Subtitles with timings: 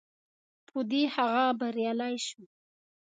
[0.67, 2.43] په دې هغه بریالی شو.